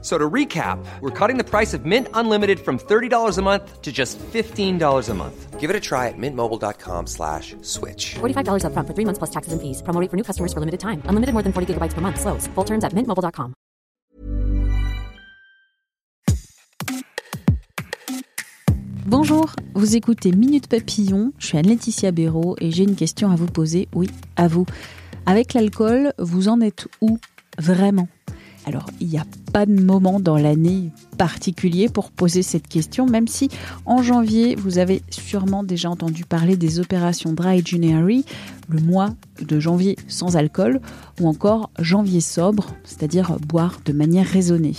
[0.00, 3.90] So to recap, we're cutting the price of Mint Unlimited from $30 a month to
[3.90, 5.58] just $15 a month.
[5.58, 8.14] Give it a try at mintmobile.com slash switch.
[8.20, 9.82] $45 up front for three months plus taxes and fees.
[9.82, 11.02] Promo rate for new customers for limited time.
[11.06, 12.20] Unlimited more than 40 gigabytes per month.
[12.20, 12.46] Slows.
[12.54, 13.54] Full terms at mintmobile.com.
[19.06, 21.32] Bonjour, vous écoutez Minute Papillon.
[21.38, 23.88] Je suis Anne-Laetitia Béraud et j'ai une question à vous poser.
[23.94, 24.66] Oui, à vous.
[25.24, 27.18] Avec l'alcool, vous en êtes où
[27.58, 28.06] Vraiment
[28.68, 33.26] alors, il n'y a pas de moment dans l'année particulier pour poser cette question, même
[33.26, 33.48] si
[33.86, 38.26] en janvier, vous avez sûrement déjà entendu parler des opérations Dry January,
[38.68, 40.82] le mois de janvier sans alcool,
[41.18, 44.74] ou encore janvier sobre, c'est-à-dire boire de manière raisonnée.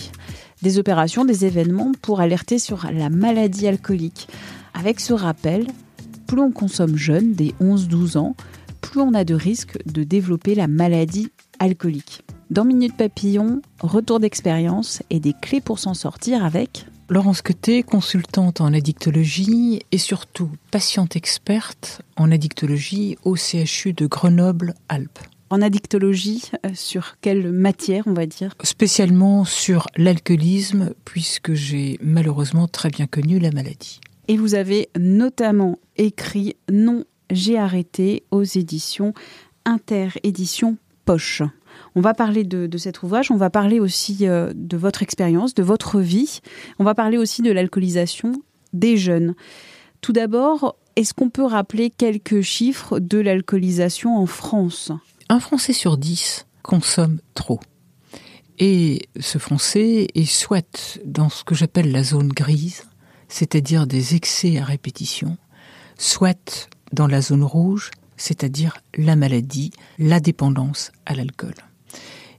[0.61, 4.27] Des opérations, des événements pour alerter sur la maladie alcoolique.
[4.75, 5.65] Avec ce rappel,
[6.27, 8.35] plus on consomme jeune, des 11-12 ans,
[8.81, 12.23] plus on a de risques de développer la maladie alcoolique.
[12.49, 18.59] Dans Minute Papillon, retour d'expérience et des clés pour s'en sortir avec Laurence Queté, consultante
[18.59, 25.19] en addictologie et surtout patiente experte en addictologie au CHU de Grenoble-Alpes.
[25.51, 28.55] En addictologie, euh, sur quelle matière on va dire?
[28.63, 34.01] Spécialement sur l'alcoolisme, puisque j'ai malheureusement très bien connu la maladie.
[34.27, 39.13] Et vous avez notamment écrit Non, j'ai arrêté aux éditions
[39.65, 41.43] Inter-édition Poche.
[41.95, 45.63] On va parler de, cet ouvrage, on va parler aussi euh, de votre expérience, de
[45.63, 46.39] votre vie,
[46.79, 48.33] on va parler aussi de l'alcoolisation
[48.73, 49.35] des jeunes.
[50.01, 54.91] Tout d'abord, est-ce qu'on peut rappeler quelques chiffres de l'alcoolisation en France?
[55.29, 57.59] Un Français sur dix consomme trop.
[58.59, 62.83] Et ce Français est soit dans ce que j'appelle la zone grise,
[63.29, 65.37] c'est-à-dire des excès à répétition,
[65.97, 71.55] soit dans la zone rouge, c'est-à-dire la maladie, la dépendance à l'alcool.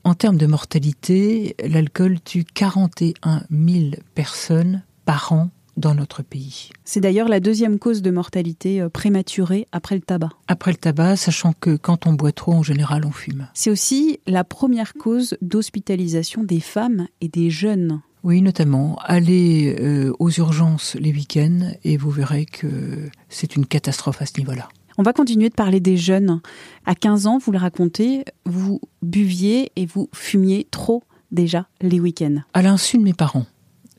[0.04, 6.70] En termes de mortalité, l'alcool tue 41 000 personnes par an dans notre pays.
[6.84, 10.30] C'est d'ailleurs la deuxième cause de mortalité euh, prématurée après le tabac.
[10.46, 13.48] Après le tabac, sachant que quand on boit trop, en général, on fume.
[13.54, 18.00] C'est aussi la première cause d'hospitalisation des femmes et des jeunes.
[18.22, 18.98] Oui, notamment.
[19.04, 24.38] Allez euh, aux urgences les week-ends et vous verrez que c'est une catastrophe à ce
[24.38, 24.68] niveau-là.
[25.00, 26.42] On va continuer de parler des jeunes.
[26.84, 32.42] À 15 ans, vous le racontez, vous buviez et vous fumiez trop déjà les week-ends.
[32.52, 33.46] À l'insu de mes parents.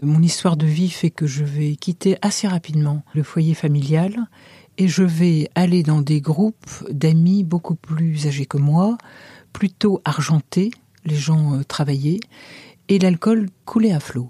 [0.04, 4.16] Mon histoire de vie fait que je vais quitter assez rapidement le foyer familial
[4.78, 9.00] et je vais aller dans des groupes d'amis beaucoup plus âgés que moi,
[9.54, 10.70] plutôt argentés,
[11.06, 12.20] les gens euh, travaillaient,
[12.90, 14.28] et l'alcool coulait à flot.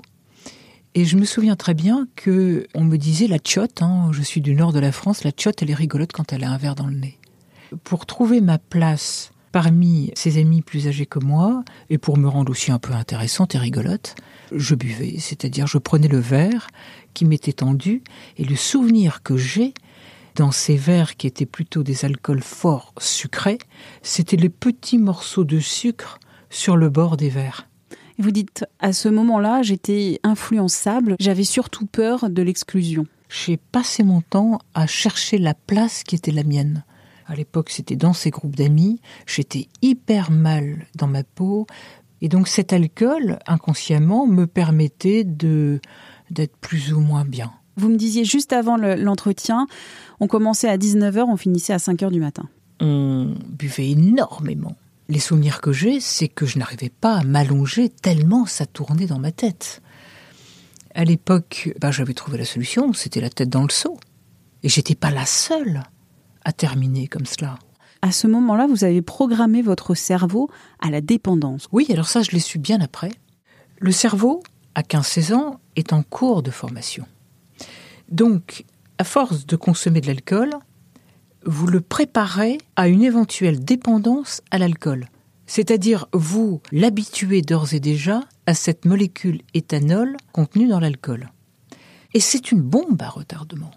[0.94, 4.41] Et je me souviens très bien que on me disait la tchotte, hein, je suis
[4.41, 6.75] du nord de la France, la tchotte elle est rigolote quand elle a un verre
[6.75, 7.18] dans le nez.
[7.85, 12.51] Pour trouver ma place parmi ses amis plus âgés que moi, et pour me rendre
[12.51, 14.16] aussi un peu intéressante et rigolote,
[14.53, 16.68] je buvais, c'est-à-dire je prenais le verre
[17.13, 18.03] qui m'était tendu,
[18.38, 19.74] et le souvenir que j'ai
[20.35, 23.59] dans ces verres qui étaient plutôt des alcools forts sucrés,
[24.01, 26.19] c'était les petits morceaux de sucre
[26.50, 27.68] sur le bord des verres.
[28.19, 33.07] Vous dites, à ce moment-là, j'étais influençable, j'avais surtout peur de l'exclusion.
[33.29, 36.83] J'ai passé mon temps à chercher la place qui était la mienne.
[37.27, 41.66] À l'époque, c'était dans ces groupes d'amis, j'étais hyper mal dans ma peau,
[42.21, 45.79] et donc cet alcool, inconsciemment, me permettait de
[46.29, 47.51] d'être plus ou moins bien.
[47.75, 49.67] Vous me disiez juste avant l'entretien,
[50.19, 52.50] on commençait à 19h, on finissait à 5h du matin.
[52.79, 54.75] On buvait énormément.
[55.11, 59.19] Les souvenirs que j'ai, c'est que je n'arrivais pas à m'allonger tellement ça tournait dans
[59.19, 59.81] ma tête.
[60.95, 64.00] À l'époque, bah, j'avais trouvé la solution, c'était la tête dans le seau.
[64.63, 65.83] Et j'étais pas la seule
[66.45, 67.59] à terminer comme cela.
[68.01, 71.67] À ce moment-là, vous avez programmé votre cerveau à la dépendance.
[71.73, 73.11] Oui, alors ça, je l'ai su bien après.
[73.79, 74.41] Le cerveau,
[74.75, 77.06] à 15-16 ans, est en cours de formation.
[78.07, 78.63] Donc,
[78.97, 80.51] à force de consommer de l'alcool,
[81.45, 85.07] vous le préparez à une éventuelle dépendance à l'alcool.
[85.45, 91.29] C'est-à-dire, vous l'habituez d'ores et déjà à cette molécule éthanol contenue dans l'alcool.
[92.13, 93.71] Et c'est une bombe à retardement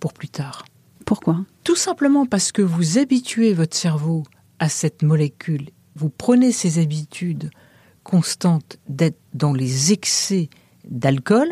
[0.00, 0.64] pour plus tard.
[1.04, 1.44] Pourquoi?
[1.64, 4.24] Tout simplement parce que vous habituez votre cerveau
[4.58, 5.70] à cette molécule.
[5.96, 7.50] Vous prenez ces habitudes
[8.02, 10.48] constantes d'être dans les excès
[10.84, 11.48] d'alcool,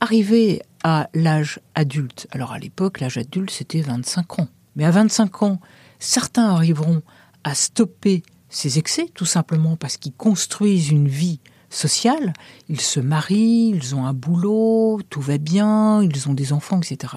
[0.00, 2.26] arrivé à l'âge adulte.
[2.32, 4.48] Alors à l'époque, l'âge adulte, c'était 25 ans.
[4.76, 5.60] Mais à 25 ans,
[5.98, 7.02] certains arriveront
[7.44, 11.40] à stopper ces excès, tout simplement parce qu'ils construisent une vie
[11.70, 12.32] sociale.
[12.68, 17.14] Ils se marient, ils ont un boulot, tout va bien, ils ont des enfants, etc.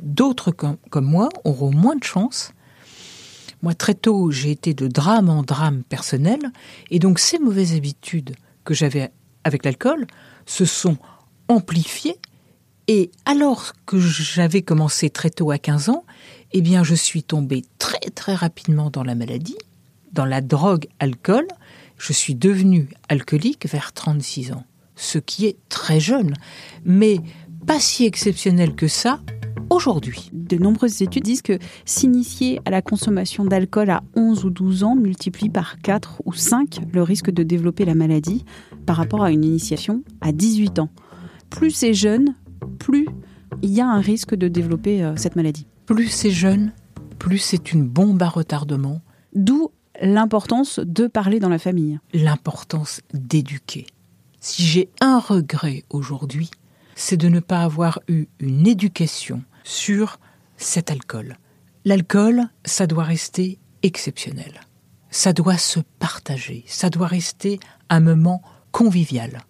[0.00, 2.52] D'autres comme, comme moi auront moins de chance.
[3.62, 6.52] Moi, très tôt, j'ai été de drame en drame personnel,
[6.90, 9.10] et donc ces mauvaises habitudes que j'avais
[9.44, 10.06] avec l'alcool
[10.46, 10.96] se sont
[11.48, 12.18] amplifiées.
[12.90, 16.04] Et alors que j'avais commencé très tôt à 15 ans,
[16.52, 19.58] eh bien, je suis tombée très très rapidement dans la maladie,
[20.12, 21.46] dans la drogue alcool.
[21.98, 24.64] Je suis devenue alcoolique vers 36 ans,
[24.96, 26.32] ce qui est très jeune,
[26.86, 27.20] mais
[27.66, 29.20] pas si exceptionnel que ça
[29.68, 30.30] aujourd'hui.
[30.32, 34.96] De nombreuses études disent que s'initier à la consommation d'alcool à 11 ou 12 ans
[34.96, 38.46] multiplie par 4 ou 5 le risque de développer la maladie
[38.86, 40.88] par rapport à une initiation à 18 ans.
[41.50, 42.34] Plus c'est jeune,
[42.78, 43.06] plus
[43.62, 45.66] il y a un risque de développer euh, cette maladie.
[45.86, 46.72] Plus c'est jeune,
[47.18, 49.00] plus c'est une bombe à retardement.
[49.34, 49.70] D'où
[50.00, 51.98] l'importance de parler dans la famille.
[52.12, 53.86] L'importance d'éduquer.
[54.40, 56.50] Si j'ai un regret aujourd'hui,
[56.94, 60.18] c'est de ne pas avoir eu une éducation sur
[60.56, 61.36] cet alcool.
[61.84, 64.60] L'alcool, ça doit rester exceptionnel.
[65.10, 66.64] Ça doit se partager.
[66.66, 67.58] Ça doit rester
[67.88, 68.42] un moment
[68.72, 69.40] convivial.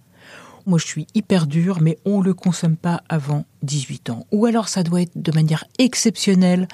[0.69, 4.27] Moi, je suis hyper dur, mais on ne le consomme pas avant 18 ans.
[4.33, 6.69] Ou alors, ça doit être de manière exceptionnelle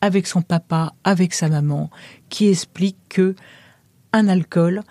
[0.00, 1.90] avec son papa, avec sa maman,
[2.28, 3.34] qui explique que
[4.12, 4.84] un alcool,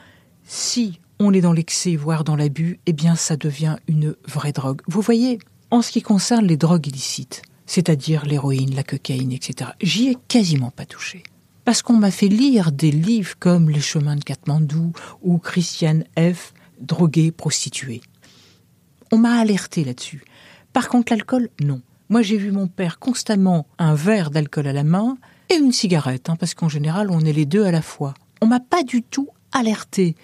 [0.43, 4.81] si on est dans l'excès, voire dans l'abus, eh bien, ça devient une vraie drogue.
[4.87, 5.39] Vous voyez,
[5.71, 10.71] en ce qui concerne les drogues illicites, c'est-à-dire l'héroïne, la cocaïne, etc., j'y ai quasiment
[10.71, 11.23] pas touché.
[11.63, 14.91] Parce qu'on m'a fait lire des livres comme Les chemins de Katmandou
[15.21, 18.01] ou Christiane F., droguée, prostituée.
[19.11, 20.23] On m'a alerté là-dessus.
[20.73, 21.81] Par contre, l'alcool, non.
[22.09, 25.17] Moi, j'ai vu mon père constamment un verre d'alcool à la main
[25.49, 28.13] et une cigarette, hein, parce qu'en général, on est les deux à la fois.
[28.41, 30.15] On m'a pas du tout alerté.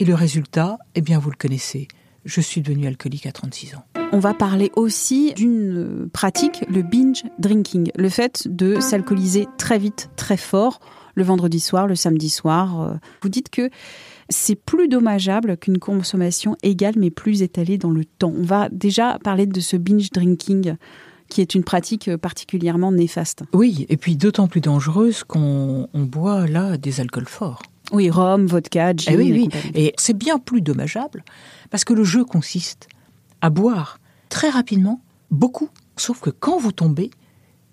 [0.00, 1.88] Et le résultat, eh bien, vous le connaissez.
[2.24, 3.84] Je suis devenu alcoolique à 36 ans.
[4.12, 10.10] On va parler aussi d'une pratique, le binge drinking, le fait de s'alcooliser très vite,
[10.16, 10.80] très fort,
[11.14, 12.98] le vendredi soir, le samedi soir.
[13.22, 13.70] Vous dites que
[14.28, 18.32] c'est plus dommageable qu'une consommation égale mais plus étalée dans le temps.
[18.36, 20.76] On va déjà parler de ce binge drinking
[21.28, 23.44] qui est une pratique particulièrement néfaste.
[23.52, 27.62] Oui, et puis d'autant plus dangereuse qu'on boit là des alcools forts.
[27.92, 29.14] Oui, rhum, vodka, gin.
[29.14, 29.48] Eh oui, oui.
[29.74, 31.24] Et c'est bien plus dommageable
[31.70, 32.88] parce que le jeu consiste
[33.40, 33.98] à boire
[34.28, 35.68] très rapidement, beaucoup.
[35.96, 37.10] Sauf que quand vous tombez,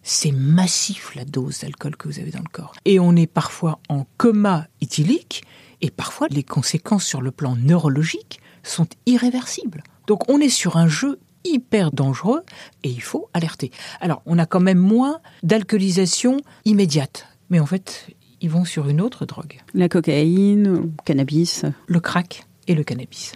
[0.04, 2.74] c'est massif la dose d'alcool que vous avez dans le corps.
[2.86, 5.44] Et on est parfois en coma éthylique
[5.82, 9.84] et parfois les conséquences sur le plan neurologique sont irréversibles.
[10.08, 12.44] Donc on est sur un jeu hyper dangereux
[12.84, 13.72] et il faut alerter.
[14.00, 17.28] Alors on a quand même moins d'alcoolisation immédiate.
[17.50, 18.08] Mais en fait,
[18.40, 19.60] ils vont sur une autre drogue.
[19.74, 21.66] La cocaïne, le cannabis.
[21.88, 23.34] Le crack et le cannabis.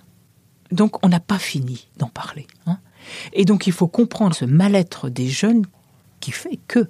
[0.72, 2.48] Donc on n'a pas fini d'en parler.
[2.66, 2.80] Hein.
[3.34, 5.66] et donc il faut comprendre ce mal-être des jeunes
[6.20, 6.90] qui fait que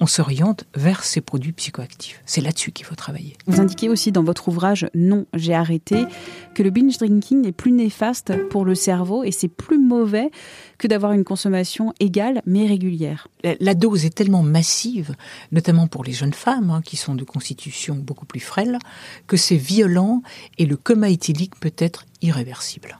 [0.00, 2.22] on s'oriente vers ces produits psychoactifs.
[2.26, 3.36] C'est là-dessus qu'il faut travailler.
[3.46, 6.04] Vous indiquez aussi dans votre ouvrage Non, j'ai arrêté
[6.54, 10.30] que le binge drinking est plus néfaste pour le cerveau et c'est plus mauvais
[10.78, 13.28] que d'avoir une consommation égale mais régulière.
[13.60, 15.14] La, dose est tellement massive,
[15.52, 18.78] notamment pour les jeunes femmes hein, qui sont de constitution beaucoup plus frêle,
[19.26, 20.22] que c'est violent
[20.58, 22.98] et le coma éthylique peut être irréversible.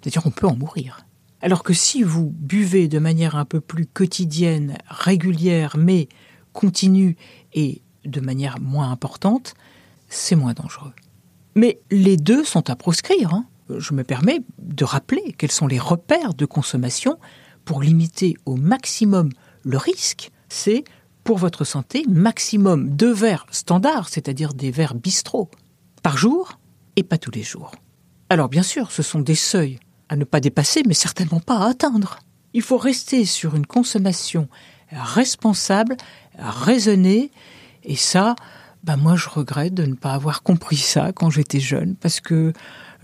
[0.00, 1.04] C'est-à-dire qu'on peut en mourir.
[1.42, 6.08] Alors que si vous buvez de manière un peu plus quotidienne, régulière, mais
[6.52, 7.16] continue
[7.54, 9.54] et de manière moins importante,
[10.08, 10.92] c'est moins dangereux.
[11.54, 13.32] Mais les deux sont à proscrire.
[13.32, 13.46] Hein.
[13.78, 17.18] Je me permets de rappeler quels sont les repères de consommation
[17.64, 19.30] pour limiter au maximum
[19.62, 20.30] le risque.
[20.48, 20.84] C'est
[21.24, 25.50] pour votre santé maximum deux verres standards, c'est-à-dire des verres bistrot,
[26.02, 26.58] par jour
[26.96, 27.72] et pas tous les jours.
[28.28, 29.78] Alors bien sûr, ce sont des seuils
[30.10, 32.18] à ne pas dépasser, mais certainement pas à atteindre.
[32.52, 34.48] Il faut rester sur une consommation
[34.90, 35.96] responsable,
[36.36, 37.30] raisonnée,
[37.84, 38.34] et ça,
[38.82, 42.52] bah moi je regrette de ne pas avoir compris ça quand j'étais jeune, parce que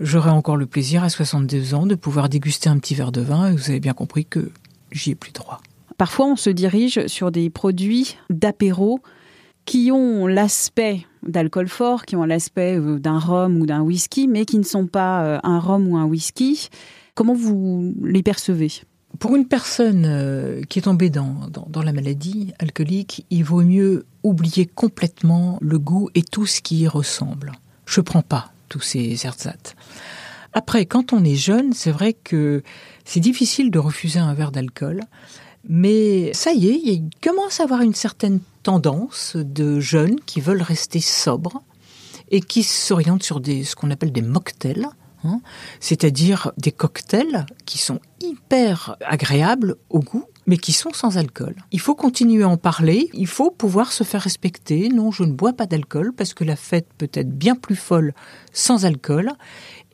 [0.01, 3.47] j'aurais encore le plaisir à 62 ans de pouvoir déguster un petit verre de vin,
[3.47, 4.51] et vous avez bien compris que
[4.91, 5.61] j'y ai plus droit.
[5.97, 8.99] Parfois on se dirige sur des produits d'apéro
[9.67, 14.45] qui ont l'aspect d'alcool fort, qui ont l'aspect euh, d'un rhum ou d'un whisky, mais
[14.45, 16.69] qui ne sont pas euh, un rhum ou un whisky.
[17.13, 18.71] Comment vous les percevez?
[19.19, 21.49] Pour une personne euh, qui est tombée dans,
[21.83, 26.87] la maladie alcoolique, il vaut mieux oublier complètement le goût et tout ce qui y
[26.87, 27.51] ressemble.
[27.85, 29.75] Je ne prends pas tous ces ersatz.
[30.53, 32.63] Après, quand on est jeune, c'est vrai que
[33.03, 35.01] c'est difficile de refuser un verre d'alcool.
[35.67, 40.61] Mais ça y est, il commence à avoir une certaine tendance de jeunes qui veulent
[40.61, 41.63] rester sobres
[42.29, 44.87] et qui s'orientent sur ce qu'on appelle des mocktails
[45.23, 45.41] Hein,
[45.79, 51.55] c'est-à-dire des cocktails qui sont hyper agréables au goût, mais qui sont sans alcool.
[51.71, 54.89] Il faut continuer à en parler, il faut pouvoir se faire respecter.
[54.89, 58.13] Non, je ne bois pas d'alcool parce que la fête peut être bien plus folle
[58.53, 59.31] sans alcool.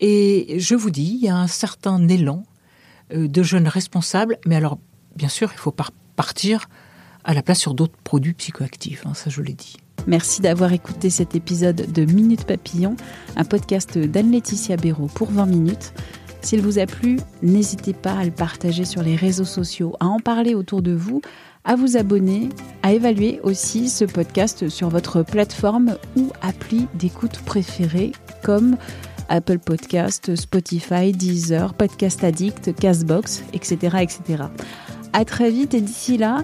[0.02, 2.44] Et je vous dis, il y a un certain élan
[3.14, 4.78] euh, de jeunes responsables, mais alors,
[5.16, 5.74] bien sûr, il faut
[6.16, 6.68] partir
[7.24, 9.78] à la place sur d'autres produits psychoactifs, hein, ça je l'ai dit.
[10.08, 12.96] Merci d'avoir écouté cet épisode de Minute Papillon,
[13.38, 15.94] un podcast d'Anne-Laetitia Béraud pour 20 minutes.
[16.42, 20.20] S'il vous a plu, n'hésitez pas à le partager sur les réseaux sociaux, à en
[20.20, 21.22] parler autour de vous,
[21.64, 22.50] à vous abonner,
[22.82, 28.12] à évaluer aussi ce podcast sur votre plateforme ou appli d'écoute préférée
[28.44, 28.76] comme
[29.30, 34.44] Apple Podcast, Spotify, Deezer, Podcast Addict, Castbox, etc., etc.
[35.26, 36.44] Très vite et d'ici là,